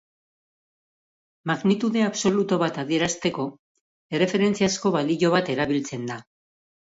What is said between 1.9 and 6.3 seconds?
absolutu bat adierazteko, erreferentziazko balio bat erabiltzen da.